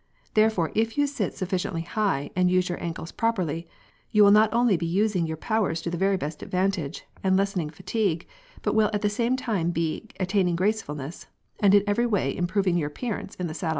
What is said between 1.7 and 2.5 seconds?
high and